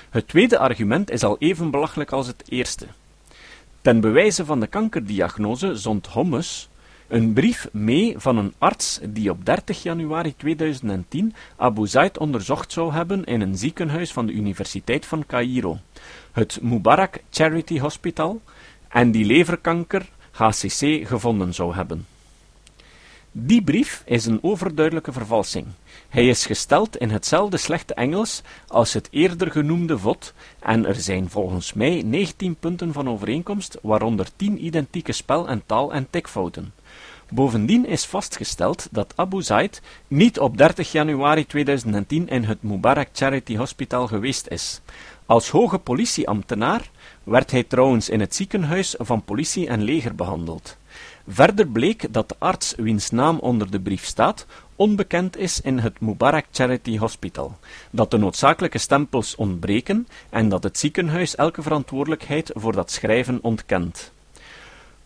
Het 0.10 0.28
tweede 0.28 0.58
argument 0.58 1.12
is 1.12 1.24
al 1.24 1.36
even 1.40 1.72
belachelijk 1.72 2.12
als 2.12 2.28
het 2.28 2.44
eerste. 2.48 2.88
Ten 3.82 4.00
bewijze 4.00 4.46
van 4.46 4.60
de 4.60 4.68
kankerdiagnose 4.68 5.76
zond 5.76 6.08
Hommes 6.08 6.70
een 7.08 7.34
brief 7.34 7.68
mee 7.72 8.16
van 8.18 8.38
een 8.38 8.54
arts 8.58 9.00
die 9.04 9.30
op 9.30 9.46
30 9.46 9.84
januari 9.84 10.36
2010 10.36 11.34
Abu 11.56 11.88
Zaid 11.88 12.18
onderzocht 12.18 12.72
zou 12.72 12.94
hebben 12.94 13.24
in 13.24 13.42
een 13.42 13.58
ziekenhuis 13.58 14.14
van 14.14 14.26
de 14.26 14.34
Universiteit 14.34 15.06
van 15.06 15.26
Cairo, 15.26 15.80
het 16.32 16.62
Mubarak 16.62 17.20
Charity 17.30 17.80
Hospital, 17.80 18.42
en 18.88 19.12
die 19.12 19.26
leverkanker 19.26 20.10
HCC 20.32 21.08
gevonden 21.08 21.54
zou 21.54 21.76
hebben. 21.76 22.06
Die 23.32 23.64
brief 23.64 24.04
is 24.06 24.26
een 24.26 24.44
overduidelijke 24.44 25.12
vervalsing. 25.12 25.66
Hij 26.10 26.28
is 26.28 26.46
gesteld 26.46 26.98
in 26.98 27.10
hetzelfde 27.10 27.58
slechte 27.58 27.94
Engels 27.94 28.42
als 28.68 28.94
het 28.94 29.08
eerder 29.12 29.52
genoemde 29.52 29.98
vod, 29.98 30.34
en 30.60 30.86
er 30.86 30.96
zijn 30.96 31.30
volgens 31.30 31.74
mij 31.74 32.02
19 32.06 32.56
punten 32.56 32.94
van 32.94 33.10
overeenkomst, 33.10 33.78
waaronder 33.82 34.28
10 34.36 34.66
identieke 34.66 35.12
spel- 35.12 35.48
en 35.48 35.64
taal- 35.66 35.94
en 35.94 36.08
tikfouten. 36.10 36.74
Bovendien 37.30 37.86
is 37.86 38.06
vastgesteld 38.06 38.88
dat 38.92 39.14
Abu 39.16 39.42
Zaid 39.42 39.82
niet 40.08 40.40
op 40.40 40.58
30 40.58 40.92
januari 40.92 41.46
2010 41.46 42.28
in 42.28 42.44
het 42.44 42.64
Mubarak 42.64 43.08
Charity 43.14 43.58
Hospital 43.58 44.08
geweest 44.08 44.48
is. 44.48 44.82
Als 45.26 45.50
hoge 45.50 45.78
politieambtenaar 45.78 46.90
werd 47.24 47.52
hij 47.52 47.64
trouwens 47.64 48.10
in 48.10 48.20
het 48.20 48.36
ziekenhuis 48.36 48.96
van 48.98 49.24
politie 49.24 49.68
en 49.68 49.82
leger 49.84 50.16
behandeld. 50.16 50.78
Verder 51.28 51.68
bleek 51.68 52.14
dat 52.14 52.30
de 52.30 52.36
arts 52.38 52.74
wiens 52.78 53.10
naam 53.10 53.40
onder 53.40 53.72
de 53.72 53.80
brief 53.80 54.06
staat, 54.06 54.46
onbekend 54.76 55.38
is 55.38 55.62
in 55.62 55.78
het 55.78 56.00
Mubarak 56.00 56.46
Charity 56.52 56.98
Hospital, 56.98 57.58
dat 57.92 58.12
de 58.12 58.18
noodzakelijke 58.18 58.78
stempels 58.78 59.36
ontbreken 59.36 60.08
en 60.30 60.50
dat 60.50 60.64
het 60.64 60.78
ziekenhuis 60.78 61.36
elke 61.36 61.62
verantwoordelijkheid 61.62 62.52
voor 62.54 62.74
dat 62.74 62.92
schrijven 62.92 63.40
ontkent. 63.42 64.12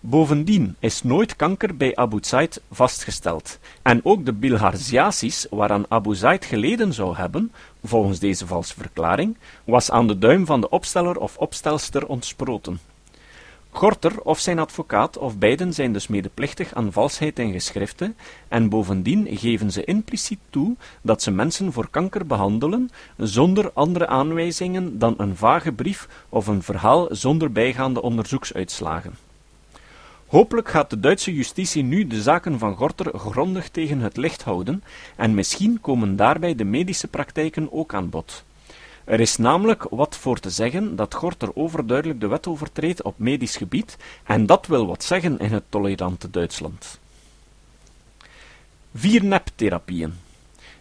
Bovendien 0.04 0.76
is 0.80 1.04
nooit 1.04 1.36
kanker 1.36 1.78
bij 1.78 1.96
Abu 1.96 2.18
Zaid 2.22 2.62
vastgesteld, 2.72 3.60
en 3.82 4.06
ook 4.06 4.26
de 4.26 4.34
bilharziasis 4.34 5.48
waaraan 5.50 5.86
Abu 5.88 6.16
Zaid 6.16 6.46
geleden 6.46 6.94
zou 6.94 7.16
hebben, 7.16 7.52
volgens 7.84 8.20
deze 8.20 8.48
valse 8.48 8.74
verklaring, 8.74 9.38
was 9.64 9.92
aan 9.92 10.08
de 10.08 10.18
duim 10.18 10.46
van 10.46 10.62
de 10.62 10.70
opsteller 10.70 11.18
of 11.18 11.38
opstelster 11.38 12.08
ontsproten. 12.08 12.80
Gorter 13.70 14.22
of 14.22 14.40
zijn 14.40 14.60
advocaat 14.60 15.18
of 15.18 15.38
beiden 15.38 15.74
zijn 15.74 15.94
dus 15.94 16.08
medeplichtig 16.08 16.74
aan 16.74 16.92
valsheid 16.92 17.40
in 17.40 17.52
geschriften, 17.52 18.16
en 18.48 18.70
bovendien 18.70 19.38
geven 19.38 19.72
ze 19.72 19.84
impliciet 19.84 20.40
toe 20.50 20.76
dat 21.02 21.22
ze 21.22 21.32
mensen 21.32 21.74
voor 21.74 21.90
kanker 21.90 22.26
behandelen, 22.26 22.90
zonder 23.18 23.72
andere 23.74 24.08
aanwijzingen 24.08 25.00
dan 25.00 25.14
een 25.18 25.36
vage 25.36 25.72
brief 25.72 26.08
of 26.30 26.48
een 26.48 26.64
verhaal 26.64 27.08
zonder 27.10 27.52
bijgaande 27.52 28.02
onderzoeksuitslagen. 28.02 29.30
Hopelijk 30.32 30.70
gaat 30.70 30.90
de 30.90 31.00
Duitse 31.00 31.34
justitie 31.34 31.84
nu 31.84 32.08
de 32.08 32.22
zaken 32.22 32.60
van 32.60 32.76
Gorter 32.76 33.20
grondig 33.20 33.70
tegen 33.70 34.00
het 34.00 34.18
licht 34.18 34.44
houden, 34.44 34.84
en 35.16 35.34
misschien 35.34 35.82
komen 35.82 36.16
daarbij 36.16 36.56
de 36.56 36.64
medische 36.64 37.08
praktijken 37.08 37.72
ook 37.72 37.94
aan 37.94 38.10
bod. 38.10 38.44
Er 39.04 39.20
is 39.20 39.38
namelijk 39.38 39.84
wat 39.90 40.18
voor 40.18 40.40
te 40.40 40.50
zeggen 40.50 40.96
dat 40.96 41.14
Gorter 41.14 41.56
overduidelijk 41.56 42.20
de 42.20 42.28
wet 42.28 42.48
overtreedt 42.48 43.02
op 43.02 43.14
medisch 43.18 43.58
gebied, 43.58 43.98
en 44.24 44.46
dat 44.46 44.68
wil 44.68 44.88
wat 44.88 45.04
zeggen 45.04 45.40
in 45.40 45.52
het 45.52 45.64
tolerante 45.70 46.30
Duitsland. 46.30 47.00
Vier 48.96 49.24
neptherapieën. 49.24 50.14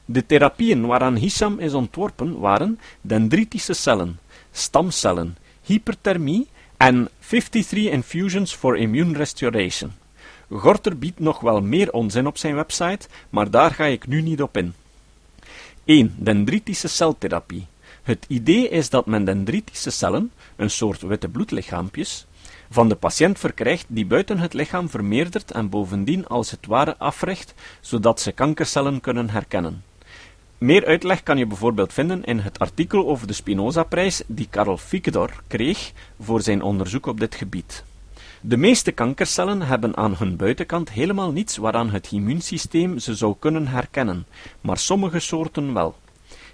De 0.05 0.27
therapieën 0.27 0.87
waaraan 0.87 1.17
Hisham 1.17 1.59
is 1.59 1.75
ontworpen 1.75 2.39
waren 2.39 2.79
dendritische 3.01 3.75
cellen, 3.75 4.19
stamcellen, 4.51 5.37
hyperthermie 5.63 6.49
En 6.81 7.09
53 7.19 7.91
Infusions 7.91 8.55
for 8.55 8.77
Immune 8.77 9.17
Restoration. 9.17 9.93
Gorter 10.51 10.99
biedt 10.99 11.19
nog 11.19 11.41
wel 11.41 11.61
meer 11.61 11.93
onzin 11.93 12.27
op 12.27 12.39
zijn 12.39 12.55
website, 12.55 13.09
maar 13.31 13.51
daar 13.51 13.71
ga 13.71 13.85
ik 13.85 14.07
nu 14.07 14.23
niet 14.23 14.43
op 14.43 14.57
in. 14.57 14.75
1. 15.85 16.15
Dendritische 16.17 16.89
celtherapie. 16.89 17.67
Het 18.03 18.25
idee 18.29 18.69
is 18.69 18.91
dat 18.91 19.07
men 19.07 19.25
dendritische 19.25 19.91
cellen, 19.91 20.33
een 20.57 20.71
soort 20.71 21.01
witte 21.01 21.29
bloedlichaampjes, 21.29 22.27
van 22.71 22.89
de 22.89 22.95
patiënt 22.95 23.39
verkrijgt 23.39 23.87
die 23.89 24.07
buiten 24.07 24.39
het 24.39 24.53
lichaam 24.53 24.89
vermeerdert 24.89 25.51
en 25.51 25.69
bovendien 25.69 26.27
als 26.27 26.51
het 26.51 26.67
ware 26.67 26.97
afrecht, 26.99 27.55
zodat 27.81 28.21
ze 28.21 28.33
kankercellen 28.33 29.01
kunnen 29.01 29.31
herkennen. 29.31 29.83
Meer 30.61 30.87
uitleg 30.87 31.23
kan 31.23 31.39
je 31.39 31.47
bijvoorbeeld 31.47 31.93
vinden 31.93 32.25
in 32.25 32.39
het 32.39 32.59
artikel 32.59 33.09
over 33.09 33.27
de 33.27 33.33
Spinoza-prijs 33.33 34.23
die 34.27 34.47
Karel 34.51 34.77
Fickedor 34.77 35.31
kreeg 35.47 35.93
voor 36.21 36.43
zijn 36.43 36.63
onderzoek 36.63 37.07
op 37.07 37.21
dit 37.21 37.35
gebied. 37.35 37.85
De 38.41 38.57
meeste 38.57 38.93
kankercellen 38.93 39.63
hebben 39.63 39.97
aan 39.97 40.15
hun 40.17 40.37
buitenkant 40.37 40.91
helemaal 40.91 41.33
niets 41.33 41.57
waaraan 41.57 41.91
het 41.91 42.13
immuunsysteem 42.13 42.99
ze 42.99 43.15
zou 43.15 43.35
kunnen 43.39 43.67
herkennen, 43.67 44.27
maar 44.61 44.79
sommige 44.79 45.19
soorten 45.19 45.75
wel. 45.75 45.97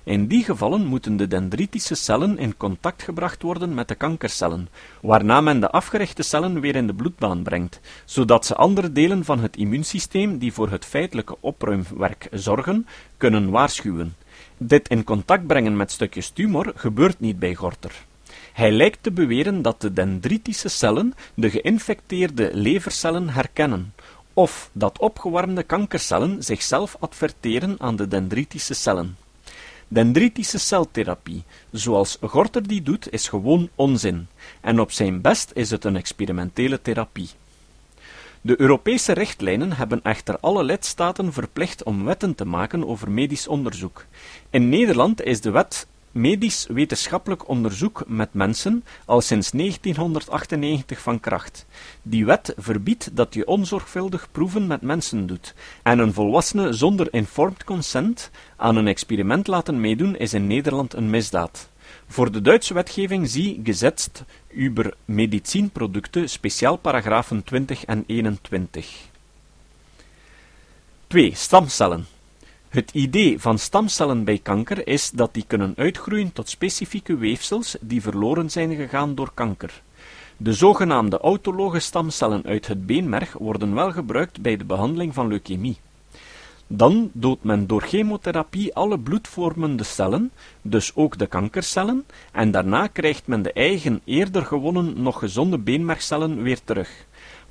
In 0.07 0.27
die 0.27 0.45
gevallen 0.45 0.85
moeten 0.87 1.17
de 1.17 1.27
dendritische 1.27 1.95
cellen 1.95 2.39
in 2.39 2.57
contact 2.57 3.03
gebracht 3.03 3.43
worden 3.43 3.75
met 3.75 3.89
de 3.89 3.95
kankercellen, 3.95 4.69
waarna 5.01 5.41
men 5.41 5.61
de 5.61 5.71
afgerichte 5.71 6.23
cellen 6.23 6.61
weer 6.61 6.77
in 6.77 6.87
de 6.87 6.95
bloedbaan 6.95 7.43
brengt, 7.43 7.81
zodat 8.05 8.47
ze 8.47 8.55
andere 8.55 8.93
delen 8.93 9.25
van 9.25 9.39
het 9.39 9.57
immuunsysteem 9.57 10.39
die 10.39 10.53
voor 10.53 10.71
het 10.71 10.85
feitelijke 10.85 11.37
opruimwerk 11.41 12.29
zorgen, 12.33 12.87
kunnen 13.17 13.51
waarschuwen. 13.51 14.17
Dit 14.57 14.89
in 14.89 15.05
contact 15.05 15.47
brengen 15.47 15.77
met 15.77 15.93
stukjes 15.93 16.31
tumor 16.31 16.73
gebeurt 16.75 17.21
niet 17.21 17.39
bij 17.39 17.55
Gorter. 17.55 18.05
Hij 18.53 18.71
lijkt 18.71 19.03
te 19.03 19.13
beweren 19.13 19.63
dat 19.63 19.81
de 19.81 19.93
dendritische 19.93 20.69
cellen 20.69 21.15
de 21.35 21.51
geïnfecteerde 21.51 22.51
levercellen 22.53 23.29
herkennen, 23.29 23.95
of 24.35 24.71
dat 24.73 24.99
opgewarmde 24.99 25.63
kankercellen 25.63 26.43
zichzelf 26.43 26.97
adverteren 27.01 27.75
aan 27.79 27.97
de 27.97 28.09
dendritische 28.09 28.75
cellen. 28.75 29.17
Dendritische 29.89 30.59
celtherapie, 30.59 31.43
zoals 31.71 32.19
Gorter 32.21 32.69
die 32.69 32.83
doet, 32.83 33.13
is 33.13 33.29
gewoon 33.29 33.69
onzin, 33.75 34.27
en 34.61 34.81
op 34.81 34.93
zijn 34.93 35.21
best 35.21 35.51
is 35.55 35.71
het 35.71 35.85
een 35.85 35.97
experimentele 35.97 36.83
therapie. 36.83 37.29
De 38.41 38.61
Europese 38.61 39.13
richtlijnen 39.13 39.73
hebben 39.73 40.03
echter 40.03 40.39
alle 40.41 40.65
lidstaten 40.65 41.33
verplicht 41.33 41.83
om 41.83 42.05
wetten 42.05 42.35
te 42.35 42.45
maken 42.45 42.87
over 42.87 43.11
medisch 43.11 43.49
onderzoek. 43.49 44.05
In 44.51 44.69
Nederland 44.69 45.23
is 45.23 45.41
de 45.41 45.51
wet 45.51 45.87
medisch 46.17 46.67
wetenschappelijk 46.67 47.49
onderzoek 47.49 48.03
met 48.07 48.35
mensen 48.35 48.85
al 49.05 49.21
sinds 49.21 49.51
1998 49.51 51.01
van 51.01 51.21
kracht. 51.21 51.67
Die 52.03 52.25
wet 52.25 52.55
verbiedt 52.57 53.17
dat 53.17 53.35
je 53.35 53.47
onzorgvuldig 53.47 54.29
proeven 54.33 54.67
met 54.67 54.81
mensen 54.81 55.27
doet, 55.27 55.55
en 55.83 55.99
een 55.99 56.13
volwassene 56.13 56.73
zonder 56.73 57.09
informed 57.11 57.65
consent 57.65 58.31
aan 58.57 58.77
een 58.77 58.87
experiment 58.87 59.47
laten 59.47 59.81
meedoen 59.81 60.17
is 60.17 60.35
in 60.35 60.47
Nederland 60.47 60.95
een 60.95 61.11
misdaad. 61.11 61.69
Voor 62.07 62.33
de 62.33 62.41
Duitse 62.41 62.75
wetgeving 62.75 63.29
zie 63.29 63.61
Gesetzt 63.65 64.25
über 64.57 64.95
Medizinprodukte 65.05 66.27
speciaal 66.27 66.77
paragrafen 66.77 67.45
20 67.45 67.85
en 67.85 68.05
21. 68.07 68.89
2. 71.07 71.33
Stamcellen 71.35 72.07
het 72.77 72.91
idee 72.93 73.41
van 73.41 73.59
stamcellen 73.59 74.25
bij 74.25 74.39
kanker 74.39 74.87
is 74.87 75.11
dat 75.11 75.35
die 75.35 75.45
kunnen 75.47 75.75
uitgroeien 75.77 76.33
tot 76.33 76.49
specifieke 76.49 77.17
weefsels 77.17 77.77
die 77.81 78.03
verloren 78.03 78.51
zijn 78.51 78.75
gegaan 78.75 79.15
door 79.15 79.31
kanker. 79.35 79.83
De 80.37 80.53
zogenaamde 80.53 81.19
autologe 81.19 81.79
stamcellen 81.79 82.45
uit 82.45 82.67
het 82.67 82.87
beenmerg 82.87 83.33
worden 83.33 83.75
wel 83.75 83.93
gebruikt 83.93 84.41
bij 84.41 84.57
de 84.57 84.65
behandeling 84.65 85.15
van 85.15 85.29
leukemie. 85.29 85.77
Dan 86.67 87.11
doodt 87.13 87.45
men 87.45 87.67
door 87.67 87.83
chemotherapie 87.83 88.75
alle 88.75 88.99
bloedvormende 88.99 89.85
cellen, 89.85 90.31
dus 90.63 90.95
ook 90.95 91.19
de 91.19 91.27
kankercellen, 91.27 92.05
en 92.33 92.51
daarna 92.51 92.87
krijgt 92.87 93.27
men 93.27 93.43
de 93.43 93.53
eigen 93.53 94.01
eerder 94.05 94.45
gewonnen 94.45 95.03
nog 95.03 95.19
gezonde 95.19 95.59
beenmergcellen 95.59 96.43
weer 96.43 96.59
terug. 96.65 97.07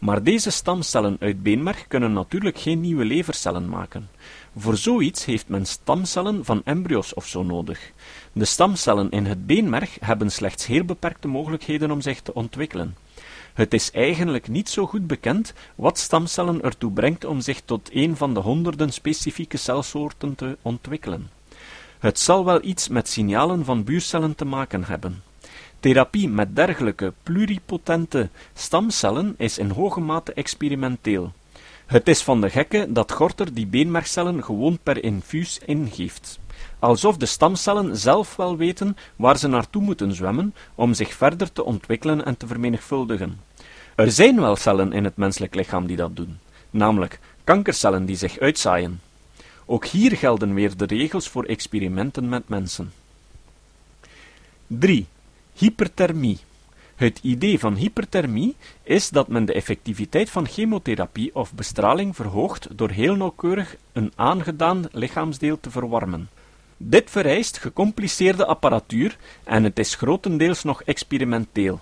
Maar 0.05 0.23
deze 0.23 0.49
stamcellen 0.49 1.17
uit 1.19 1.43
beenmerg 1.43 1.87
kunnen 1.87 2.13
natuurlijk 2.13 2.57
geen 2.57 2.81
nieuwe 2.81 3.05
levercellen 3.05 3.69
maken. 3.69 4.09
Voor 4.57 4.77
zoiets 4.77 5.25
heeft 5.25 5.47
men 5.47 5.65
stamcellen 5.65 6.45
van 6.45 6.61
embryo's 6.63 7.15
of 7.15 7.27
zo 7.27 7.43
nodig. 7.43 7.91
De 8.31 8.45
stamcellen 8.45 9.09
in 9.09 9.25
het 9.25 9.45
beenmerg 9.45 9.97
hebben 9.99 10.31
slechts 10.31 10.65
heel 10.65 10.83
beperkte 10.83 11.27
mogelijkheden 11.27 11.91
om 11.91 12.01
zich 12.01 12.21
te 12.21 12.33
ontwikkelen. 12.33 12.95
Het 13.53 13.73
is 13.73 13.91
eigenlijk 13.91 14.47
niet 14.47 14.69
zo 14.69 14.85
goed 14.85 15.07
bekend 15.07 15.53
wat 15.75 15.97
stamcellen 15.97 16.61
ertoe 16.61 16.91
brengt 16.91 17.25
om 17.25 17.41
zich 17.41 17.61
tot 17.61 17.89
een 17.93 18.17
van 18.17 18.33
de 18.33 18.39
honderden 18.39 18.93
specifieke 18.93 19.57
celsoorten 19.57 20.35
te 20.35 20.57
ontwikkelen. 20.61 21.29
Het 21.99 22.19
zal 22.19 22.45
wel 22.45 22.63
iets 22.63 22.87
met 22.87 23.07
signalen 23.07 23.65
van 23.65 23.83
buurcellen 23.83 24.35
te 24.35 24.45
maken 24.45 24.83
hebben. 24.83 25.23
Therapie 25.85 26.29
met 26.29 26.55
dergelijke 26.55 27.13
pluripotente 27.23 28.29
stamcellen 28.53 29.35
is 29.37 29.57
in 29.57 29.69
hoge 29.69 29.99
mate 29.99 30.33
experimenteel. 30.33 31.31
Het 31.85 32.07
is 32.07 32.23
van 32.23 32.41
de 32.41 32.49
gekke 32.49 32.87
dat 32.89 33.11
Gorter 33.11 33.53
die 33.53 33.67
beenmergcellen 33.67 34.43
gewoon 34.43 34.79
per 34.83 35.03
infuus 35.03 35.59
ingeeft. 35.65 36.39
Alsof 36.79 37.17
de 37.17 37.25
stamcellen 37.25 37.97
zelf 37.97 38.35
wel 38.35 38.57
weten 38.57 38.97
waar 39.15 39.37
ze 39.37 39.47
naartoe 39.47 39.81
moeten 39.81 40.15
zwemmen 40.15 40.53
om 40.75 40.93
zich 40.93 41.13
verder 41.13 41.51
te 41.51 41.63
ontwikkelen 41.63 42.25
en 42.25 42.37
te 42.37 42.47
vermenigvuldigen. 42.47 43.39
Er 43.95 44.11
zijn 44.11 44.39
wel 44.39 44.55
cellen 44.55 44.93
in 44.93 45.03
het 45.03 45.17
menselijk 45.17 45.55
lichaam 45.55 45.87
die 45.87 45.97
dat 45.97 46.15
doen, 46.15 46.39
namelijk 46.69 47.19
kankercellen 47.43 48.05
die 48.05 48.15
zich 48.15 48.39
uitzaaien. 48.39 49.01
Ook 49.65 49.85
hier 49.85 50.17
gelden 50.17 50.53
weer 50.53 50.77
de 50.77 50.85
regels 50.85 51.29
voor 51.29 51.43
experimenten 51.43 52.29
met 52.29 52.49
mensen. 52.49 52.93
3. 54.67 55.07
Hyperthermie. 55.57 56.39
Het 56.95 57.19
idee 57.21 57.59
van 57.59 57.75
hyperthermie 57.75 58.55
is 58.83 59.09
dat 59.09 59.27
men 59.27 59.45
de 59.45 59.53
effectiviteit 59.53 60.29
van 60.29 60.47
chemotherapie 60.47 61.35
of 61.35 61.53
bestraling 61.53 62.15
verhoogt 62.15 62.67
door 62.77 62.89
heel 62.89 63.15
nauwkeurig 63.15 63.75
een 63.93 64.11
aangedaan 64.15 64.85
lichaamsdeel 64.91 65.59
te 65.59 65.71
verwarmen. 65.71 66.29
Dit 66.77 67.09
vereist 67.09 67.57
gecompliceerde 67.57 68.45
apparatuur 68.45 69.17
en 69.43 69.63
het 69.63 69.79
is 69.79 69.95
grotendeels 69.95 70.63
nog 70.63 70.83
experimenteel. 70.83 71.79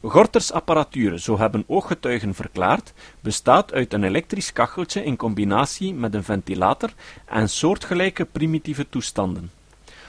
Gorters 0.00 0.52
apparatuur, 0.52 1.18
zo 1.18 1.38
hebben 1.38 1.64
ooggetuigen 1.66 2.34
verklaard, 2.34 2.92
bestaat 3.20 3.72
uit 3.72 3.92
een 3.92 4.04
elektrisch 4.04 4.52
kacheltje 4.52 5.04
in 5.04 5.16
combinatie 5.16 5.94
met 5.94 6.14
een 6.14 6.24
ventilator 6.24 6.92
en 7.24 7.48
soortgelijke 7.48 8.24
primitieve 8.24 8.88
toestanden. 8.88 9.55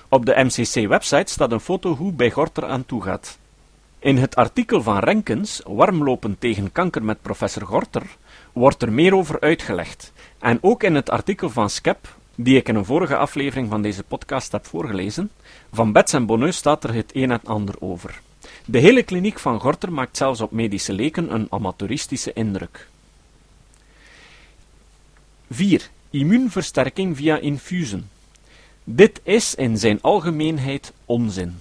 Op 0.09 0.25
de 0.25 0.43
MCC-website 0.43 1.31
staat 1.31 1.51
een 1.51 1.59
foto 1.59 1.95
hoe 1.95 2.11
bij 2.11 2.31
Gorter 2.31 2.65
aan 2.65 2.85
toe 2.85 3.03
gaat. 3.03 3.37
In 3.99 4.17
het 4.17 4.35
artikel 4.35 4.81
van 4.83 4.99
Renkens, 4.99 5.61
Warmlopen 5.65 6.35
tegen 6.39 6.71
kanker 6.71 7.03
met 7.03 7.21
professor 7.21 7.65
Gorter, 7.65 8.17
wordt 8.53 8.81
er 8.81 8.91
meer 8.91 9.15
over 9.15 9.39
uitgelegd. 9.39 10.13
En 10.39 10.57
ook 10.61 10.83
in 10.83 10.95
het 10.95 11.09
artikel 11.09 11.49
van 11.49 11.69
Skep, 11.69 12.15
die 12.35 12.57
ik 12.57 12.67
in 12.67 12.75
een 12.75 12.85
vorige 12.85 13.17
aflevering 13.17 13.69
van 13.69 13.81
deze 13.81 14.03
podcast 14.03 14.51
heb 14.51 14.65
voorgelezen, 14.65 15.31
van 15.71 15.91
Bets 15.91 16.13
en 16.13 16.25
Bonneux 16.25 16.57
staat 16.57 16.83
er 16.83 16.93
het 16.93 17.15
een 17.15 17.31
en 17.31 17.43
ander 17.43 17.75
over. 17.79 18.21
De 18.65 18.79
hele 18.79 19.03
kliniek 19.03 19.39
van 19.39 19.59
Gorter 19.59 19.91
maakt 19.91 20.17
zelfs 20.17 20.41
op 20.41 20.51
medische 20.51 20.93
leken 20.93 21.33
een 21.33 21.47
amateuristische 21.49 22.33
indruk. 22.33 22.87
4. 25.49 25.89
Immuunversterking 26.09 27.17
via 27.17 27.37
infusen. 27.37 28.09
Dit 28.89 29.21
is 29.23 29.55
in 29.55 29.77
zijn 29.77 30.01
algemeenheid 30.01 30.93
onzin. 31.05 31.59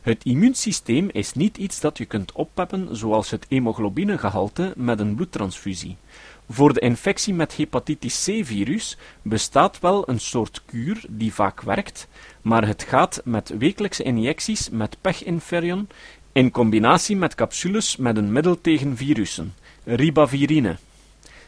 Het 0.00 0.24
immuunsysteem 0.24 1.08
is 1.12 1.32
niet 1.32 1.56
iets 1.56 1.80
dat 1.80 1.98
je 1.98 2.04
kunt 2.04 2.32
oppeppen 2.32 2.96
zoals 2.96 3.30
het 3.30 3.46
hemoglobinegehalte 3.48 4.72
met 4.76 5.00
een 5.00 5.14
bloedtransfusie. 5.14 5.96
Voor 6.48 6.72
de 6.72 6.80
infectie 6.80 7.34
met 7.34 7.56
hepatitis 7.56 8.24
C-virus 8.24 8.96
bestaat 9.22 9.80
wel 9.80 10.08
een 10.08 10.20
soort 10.20 10.62
kuur 10.66 11.04
die 11.08 11.34
vaak 11.34 11.62
werkt, 11.62 12.08
maar 12.42 12.66
het 12.66 12.82
gaat 12.82 13.20
met 13.24 13.54
wekelijkse 13.58 14.02
injecties 14.02 14.70
met 14.70 14.96
pechinferion 15.00 15.88
in 16.32 16.50
combinatie 16.50 17.16
met 17.16 17.34
capsules 17.34 17.96
met 17.96 18.16
een 18.16 18.32
middel 18.32 18.60
tegen 18.60 18.96
virussen, 18.96 19.54
ribavirine. 19.84 20.76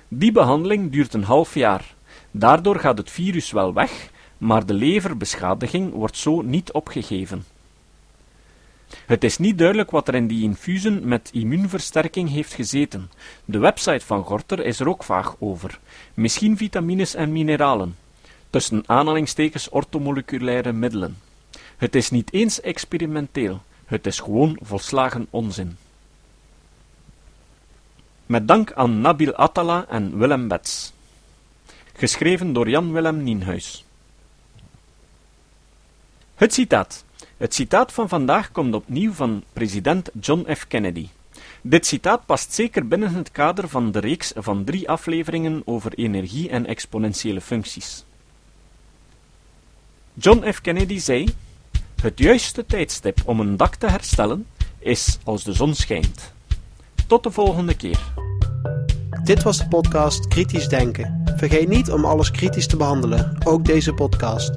Die 0.08 0.32
behandeling 0.32 0.92
duurt 0.92 1.14
een 1.14 1.24
half 1.24 1.54
jaar. 1.54 1.94
Daardoor 2.30 2.78
gaat 2.78 2.98
het 2.98 3.10
virus 3.10 3.50
wel 3.50 3.74
weg, 3.74 4.10
maar 4.38 4.66
de 4.66 4.74
leverbeschadiging 4.74 5.92
wordt 5.92 6.16
zo 6.16 6.42
niet 6.42 6.72
opgegeven. 6.72 7.44
Het 9.06 9.24
is 9.24 9.38
niet 9.38 9.58
duidelijk 9.58 9.90
wat 9.90 10.08
er 10.08 10.14
in 10.14 10.26
die 10.26 10.42
infusen 10.42 11.08
met 11.08 11.30
immuunversterking 11.32 12.30
heeft 12.30 12.54
gezeten. 12.54 13.10
De 13.44 13.58
website 13.58 14.06
van 14.06 14.24
Gorter 14.24 14.64
is 14.64 14.80
er 14.80 14.88
ook 14.88 15.04
vaag 15.04 15.36
over. 15.38 15.78
Misschien 16.14 16.56
vitamines 16.56 17.14
en 17.14 17.32
mineralen. 17.32 17.96
Tussen 18.50 18.82
aanhalingstekens 18.86 19.68
ortomoleculaire 19.68 20.72
middelen. 20.72 21.18
Het 21.76 21.94
is 21.94 22.10
niet 22.10 22.32
eens 22.32 22.60
experimenteel. 22.60 23.62
Het 23.84 24.06
is 24.06 24.20
gewoon 24.20 24.58
volslagen 24.62 25.26
onzin. 25.30 25.76
Met 28.26 28.48
dank 28.48 28.72
aan 28.72 29.00
Nabil 29.00 29.34
Attala 29.34 29.86
en 29.88 30.18
Willem 30.18 30.48
Bets. 30.48 30.92
Geschreven 31.92 32.52
door 32.52 32.68
Jan 32.68 32.92
Willem 32.92 33.22
Nienhuis. 33.22 33.85
Het 36.36 36.54
citaat. 36.54 37.04
Het 37.36 37.54
citaat 37.54 37.92
van 37.92 38.08
vandaag 38.08 38.52
komt 38.52 38.74
opnieuw 38.74 39.12
van 39.12 39.42
president 39.52 40.10
John 40.20 40.46
F. 40.54 40.66
Kennedy. 40.66 41.08
Dit 41.60 41.86
citaat 41.86 42.26
past 42.26 42.52
zeker 42.52 42.88
binnen 42.88 43.14
het 43.14 43.30
kader 43.30 43.68
van 43.68 43.92
de 43.92 43.98
reeks 43.98 44.32
van 44.36 44.64
drie 44.64 44.88
afleveringen 44.88 45.62
over 45.64 45.92
energie 45.94 46.48
en 46.48 46.66
exponentiële 46.66 47.40
functies. 47.40 48.04
John 50.14 50.52
F. 50.52 50.60
Kennedy 50.60 50.98
zei: 50.98 51.34
Het 52.02 52.18
juiste 52.18 52.66
tijdstip 52.66 53.22
om 53.24 53.40
een 53.40 53.56
dak 53.56 53.74
te 53.74 53.86
herstellen 53.86 54.46
is 54.78 55.18
als 55.24 55.44
de 55.44 55.52
zon 55.52 55.74
schijnt. 55.74 56.32
Tot 57.06 57.22
de 57.22 57.30
volgende 57.30 57.74
keer. 57.74 58.12
Dit 59.24 59.42
was 59.42 59.58
de 59.58 59.68
podcast 59.68 60.28
Kritisch 60.28 60.68
Denken. 60.68 61.22
Vergeet 61.36 61.68
niet 61.68 61.90
om 61.90 62.04
alles 62.04 62.30
kritisch 62.30 62.66
te 62.66 62.76
behandelen, 62.76 63.38
ook 63.44 63.64
deze 63.64 63.92
podcast. 63.92 64.56